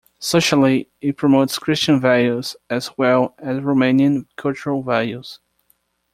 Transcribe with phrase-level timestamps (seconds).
[0.17, 5.39] Socially, it promotes Christian values as well as Romanian cultural values.